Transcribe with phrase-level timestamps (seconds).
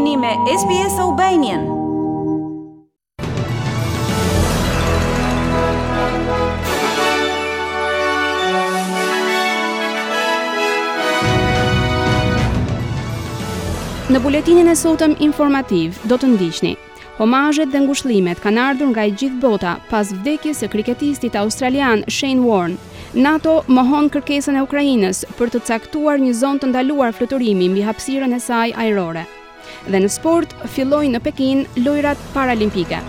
[0.00, 0.94] jeni me SBS
[14.10, 16.72] Në buletinin e sotëm informativ do të ndiqni.
[17.20, 22.42] Homazhet dhe ngushëllimet kanë ardhur nga e gjithë bota pas vdekjes së kriketistit australian Shane
[22.46, 22.78] Warne.
[23.14, 28.36] NATO mohon kërkesën e Ukrainës për të caktuar një zonë të ndaluar fluturimi mbi hapësirën
[28.38, 29.26] e saj ajrore
[29.90, 33.00] dhe në sport fillojnë në Pekin lojrat paralimpike.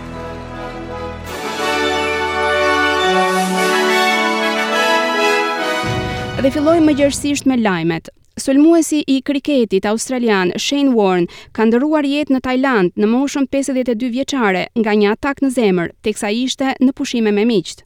[6.42, 8.08] Dhe fillojmë më gjërësisht me lajmet.
[8.40, 14.64] Sulmuesi i kriketit australian Shane Warne ka ndëruar jetë në Tajland në moshën 52 vjeqare
[14.80, 17.84] nga një atak në zemër, teksa ishte në pushime me miqtë.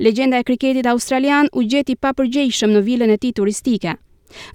[0.00, 3.96] Legjenda e kriketit australian u gjeti pa përgjeshëm në vilën e ti turistike–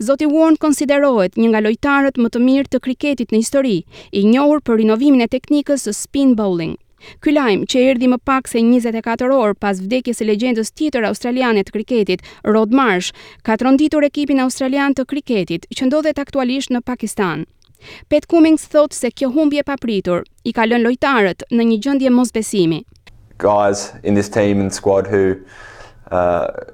[0.02, 3.78] Zoti Warren konsiderohet një nga lojtarët më të mirë të kriketit në histori,
[4.12, 6.76] i njohur për rinovimin e teknikës së spin bowling.
[7.24, 11.64] Ky lajm, që erdhi më pak se 24 orë pas vdekjes së legjendës tjetër australiane
[11.66, 13.10] të kriketit, Rod Marsh,
[13.42, 17.48] ka tronditur ekipin australian të kriketit, që ndodhet aktualisht në Pakistan.
[18.10, 22.12] Pat Cummings thotë se kjo humbje e papritur i ka lënë lojtarët në një gjendje
[22.14, 22.84] mosbesimi.
[23.42, 25.34] Guys in this team and squad who
[26.14, 26.70] uh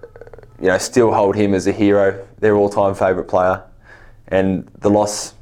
[0.62, 3.62] you know still hold him as a hero their all-time favorite player
[4.30, 5.34] and the loss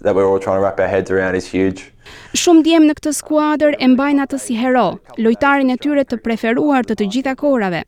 [0.00, 1.90] that we're all trying to wrap our heads around is huge
[2.36, 6.84] Shumë djemë në këtë skuadër e mbajnë atë si hero, lojtarin e tyre të preferuar
[6.86, 7.84] të të gjitha korave.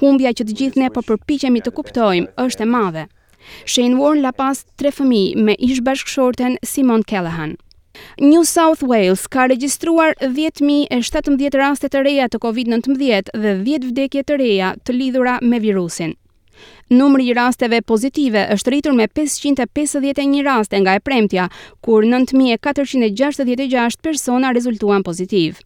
[0.00, 3.04] Humbja që të gjithë ne po përpiqemi të kuptojmë është e madhe.
[3.68, 7.54] Shane Warren la pas tre fëmi me ish bashkëshorten Simon Callahan.
[8.18, 12.98] New South Wales ka registruar 10.017 rastet të reja të COVID-19
[13.40, 16.16] dhe 10 vdekje të reja të lidhura me virusin.
[16.90, 21.44] Numri i rasteve pozitive është rritur me 551 raste nga e premtja,
[21.78, 25.60] kur 9466 persona rezultuan pozitiv.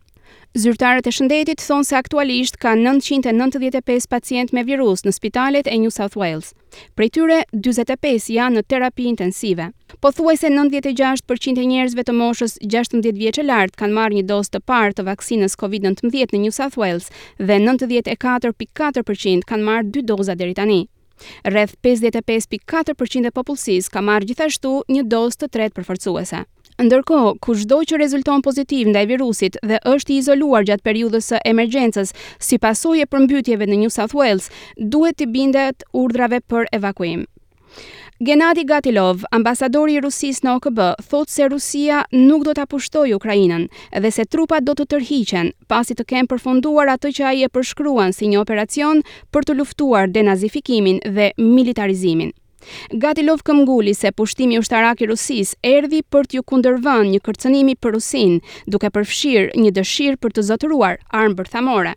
[0.52, 5.90] Zyrtarët e shëndetit thonë se aktualisht ka 995 pacient me virus në spitalet e New
[5.96, 6.52] South Wales.
[6.94, 9.70] Prej tyre, 45 janë në terapi intensive.
[10.04, 14.58] Po thuaj se 96% e njerëzve të moshës 16 vjeqe lartë kanë marrë një dosë
[14.58, 17.08] të parë të vaksinës COVID-19 në New South Wales
[17.40, 20.84] dhe 94.4% kanë marrë dy doza deri tani.
[21.46, 26.42] Rreth 55.4% e popullsisë ka marrë gjithashtu një dozë të tretë përforcuese.
[26.84, 32.10] Ndërkohë, kushdo që rezulton pozitiv ndaj virusit dhe është i izoluar gjatë periudhës së emergjencës,
[32.42, 34.50] si pasojë përmbytjeve në New South Wales,
[34.96, 37.22] duhet të bindet urdhrave për evakuim.
[38.24, 40.78] Genadi Gatilov, ambasadori i Rusis në OKB,
[41.10, 43.66] thot se Rusia nuk do të apushtoj Ukrajinën
[44.00, 48.30] dhe se trupat do të tërhiqen pasi të kemë përfunduar atë që aje përshkruan si
[48.32, 49.02] një operacion
[49.34, 52.30] për të luftuar denazifikimin dhe militarizimin.
[53.02, 57.98] Gatilov lov këmgulli se pushtimi ushtarak i Rusis erdi për t'ju kundërvënë një kërcenimi për
[57.98, 61.92] Rusin, duke përfshirë një dëshirë për të zotëruar armë bërthamore.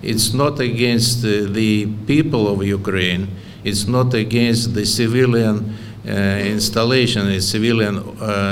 [0.00, 1.70] It's not against the
[2.08, 3.28] people of Ukraine,
[3.68, 8.06] it's not against the civilian uh, installation in civilian uh,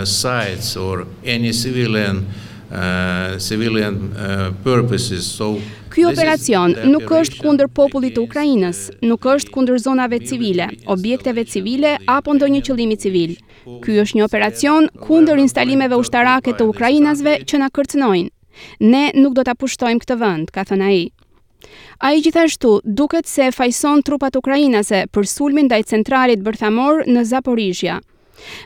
[0.05, 2.25] sites or any civilian
[2.73, 5.57] uh, civilian uh, purposes so
[5.97, 8.79] Ky operacion nuk është kundër popullit të Ukrainës,
[9.09, 13.33] nuk është kundër zonave civile, objekteve civile apo ndonjë qëllimi civil.
[13.81, 18.29] Ky është një operacion kundër instalimeve ushtarake të Ukrainasve që na kërcënojnë.
[18.93, 21.01] Ne nuk do ta pushtojmë këtë vend, ka thënë ai.
[21.99, 28.01] A i gjithashtu duket se fajson trupat ukrajinase për sulmin dhe centralit bërthamor në Zaporizhja.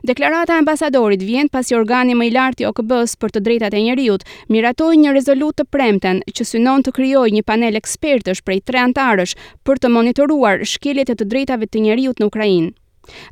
[0.02, 4.48] Deklarata ambasadorit vjen pasi organi më i lartë i OKB-s për të drejtat e miratoj
[4.50, 9.36] miratoi një rezolutë të premten që synon të krijojë një panel ekspertësh prej tre anëtarësh
[9.64, 12.72] për të monitoruar shkeljet e të drejtave të njëriut në Ukrainë.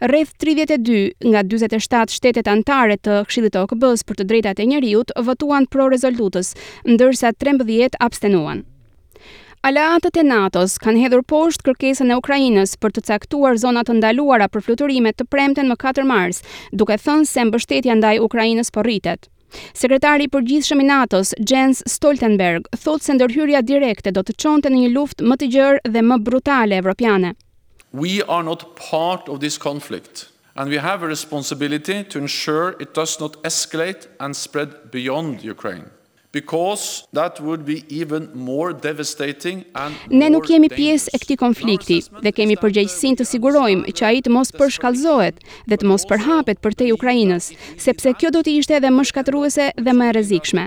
[0.09, 5.27] Rreth 32 nga 47 shtetet anëtare të Këshillit të OKB-s për të drejtat e vëtuan
[5.29, 6.55] votuan pro rezolutës,
[6.87, 8.63] ndërsa 13 abstenuan.
[9.67, 14.47] Aleatët e NATO-s kanë hedhur poshtë kërkesën e Ukrainës për të caktuar zona të ndaluara
[14.55, 16.39] për fluturime të premten më 4 Mars,
[16.71, 19.27] duke thënë se mbështetja ndaj Ukrainës po rritet.
[19.75, 24.85] Sekretari i përgjithshëm i NATO-s, Jens Stoltenberg, thotë se ndërhyrja direkte do të çonte në
[24.85, 27.35] një luftë më të gjerë dhe më brutale evropiane.
[27.91, 32.95] We are not part of this conflict and we have a responsibility to ensure it
[32.95, 35.91] does not escalate and spread beyond Ukraine
[36.39, 36.83] because
[37.19, 42.33] that would be even more devastating and ne nuk jemi pjesë e këtij konflikti dhe
[42.37, 45.43] kemi përgjegjësinë të sigurojmë që ai të mos përshkallëzohet
[45.73, 47.51] dhe të mos përhapet për te Ukrainës
[47.87, 50.67] sepse kjo do të ishte edhe më shkatërruese dhe më e rrezikshme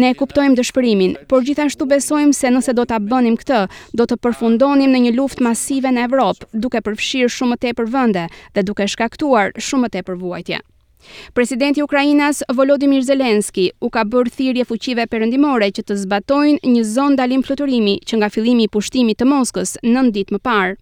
[0.00, 3.60] ne e kuptojmë dëshpërimin por gjithashtu besojmë se nëse do ta bënim këtë
[4.00, 8.26] do të përfundonim në një luftë masive në Evropë duke përfshirë shumë më tepër vende
[8.54, 10.64] dhe duke shkaktuar shumë më tepër vuajtje
[11.34, 16.84] Presidenti i Ukrainës Volodymyr Zelensky u ka bërë thirrje fuqive perëndimore që të zbatojnë një
[16.94, 20.76] zonë dalim fluturimi që nga fillimi i pushtimit të Moskës 9 ditë më parë.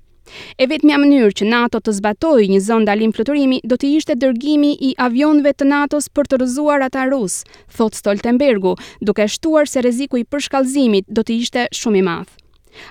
[0.62, 4.76] E vetmja mënyrë që NATO të zbatojë një zonë dalim fluturimi do të ishte dërgimi
[4.90, 7.40] i avionëve të NATO-s për të rrëzuar ata rus,
[7.76, 12.39] thot Stoltenbergu, duke shtuar se rreziku i përshkallëzimit do të ishte shumë i madh.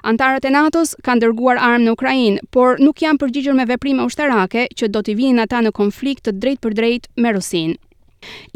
[0.08, 4.68] Antarët e NATO-s kanë dërguar armë në Ukrainë, por nuk janë përgjigjur me veprime ushtarake
[4.80, 7.78] që do t'i vinin ata në konflikt të drejtë për drejtë me Rusinë.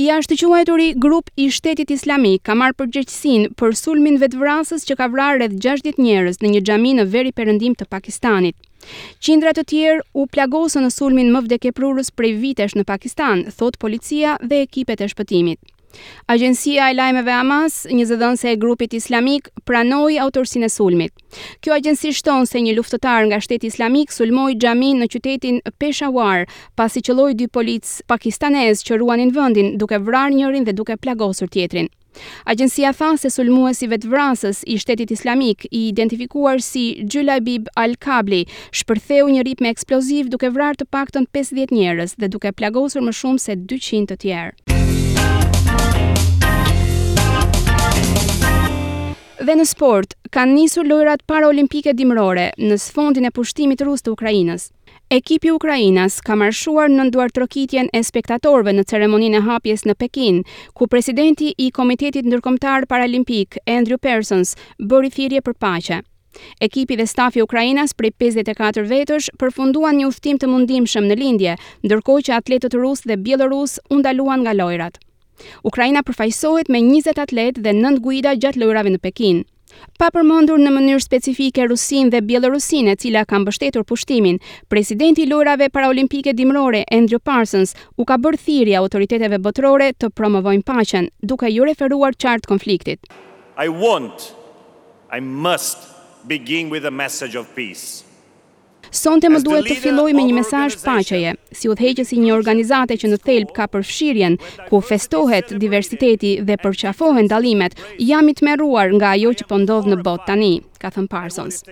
[0.04, 5.08] I ashtë quajturi, grup i shtetit islamik ka marrë përgjegjësin për sulmin vetëvrasës që ka
[5.14, 8.56] vrarë rreth 60 njerëz në një xhami në veri perëndim të Pakistanit.
[9.24, 14.36] Qindra të tjerë u plagosën në sulmin më vdekeprurës prej vitesh në Pakistan, thot policia
[14.44, 15.64] dhe ekipet e shpëtimit.
[16.28, 21.14] Agjencia e lajmeve Hamas, një zëdhënëse e grupit islamik, pranoi autorsinë e sulmit.
[21.64, 26.46] Kjo agjenci shton se një luftëtar nga Shteti Islamik sulmoi xhamin në qytetin Peshawar,
[26.80, 31.90] pasi qelloi dy polic pakistanez që ruanin vendin duke vrarë njërin dhe duke plagosur tjetrin.
[32.46, 39.42] Agjencia tha se sulmuesi vetvrasës i Shtetit Islamik, i identifikuar si Julaibib Al-Kabli, shpërtheu një
[39.48, 43.58] rrip me eksploziv duke vrarë të paktën 50 njerëz dhe duke plagosur më shumë se
[43.76, 44.54] 200 të tjerë.
[49.44, 54.70] Dhe në sport, kanë nisur lojrat paraolimpike dimrore në sfondin e pushtimit rus të Ukrajinës.
[55.12, 60.40] Ekipi Ukrajinës ka marshuar në nduar trokitjen e spektatorve në ceremoninë e hapjes në Pekin,
[60.78, 66.00] ku presidenti i Komitetit Ndërkomtar Paralimpik, Andrew Persons, bëri firje për pache.
[66.64, 72.28] Ekipi dhe stafi Ukrajinas prej 54 vetësh përfunduan një uftim të mundimshëm në lindje, ndërkohë
[72.30, 75.04] që atletët rusë dhe bjelorusë undaluan nga lojrat.
[75.70, 79.42] Ukraina përfaqësohet me 20 atletë dhe 9 guida gjatë lojrave në Pekin.
[79.98, 84.38] Pa përmendur në mënyrë specifike Rusinë dhe Bielorusin e cila ka mbështetur pushtimin,
[84.70, 90.68] presidenti i lojrave paraolimpike dimrore Andrew Parsons u ka bërë thirrje autoriteteve botërore të promovojnë
[90.70, 93.10] paqen, duke ju referuar qartë konfliktit.
[93.58, 94.32] I want
[95.14, 95.78] I must
[96.26, 98.04] begin with a message of peace.
[98.94, 103.10] Sonte më duhet të filloj me një mesazh paqeje, si udhëheqës i një organizate që
[103.10, 104.38] në thelb ka përfshirjen,
[104.70, 107.74] ku festohet diversiteti dhe përqafohen dallimet.
[108.10, 111.64] Jam i tmerruar nga ajo që po ndodh në botë tani, ka thënë Parsons.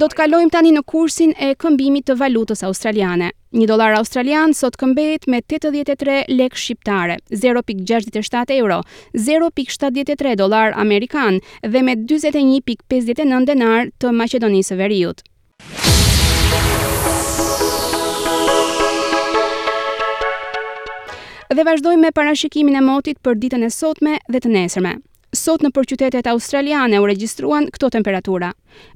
[0.00, 3.26] do të kalojmë tani në kursin e këmbimit të valutës australiane.
[3.52, 8.80] Një dolar australian sot këmbet me 83 lek shqiptare, 0.67 euro,
[9.18, 11.36] 0.73 dolar amerikan
[11.66, 15.20] dhe me 21.59 denar të Macedonisë veriut.
[21.50, 24.96] Dhe vazhdojmë me parashikimin e motit për ditën e sotme dhe të nesërme
[25.36, 28.52] sot në përqytetet australiane u regjistruan këto temperatura.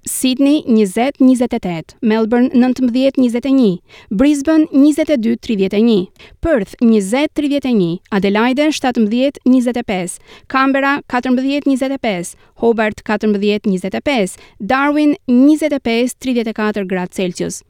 [0.08, 3.78] Sydney 20-28, Melbourne 19-21,
[4.10, 6.08] Brisbane 22-31,
[6.42, 10.19] Perth 20-31, Adelaide 17-25,
[10.54, 17.62] Canberra 14-25, Hobart 14-25, Darwin 25-34 gradë Celsius.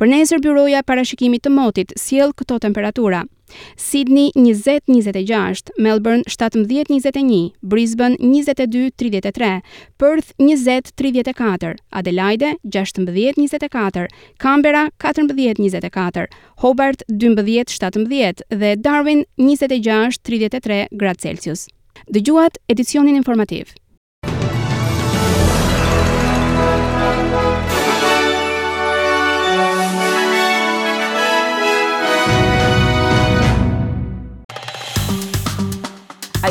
[0.00, 3.22] Për nesër byroja parashikimit të motit sjell këto temperatura.
[3.76, 9.50] Sydney 20-26, Melbourne 17-21, Brisbane 22-33,
[10.00, 14.06] Perth 20-34, Adelaide 16-24,
[14.40, 21.66] Canberra 14-24, Hobart 12-17 dhe Darwin 26-33 gradë Celsius.
[22.08, 23.76] Dëgjuat edicionin informativ.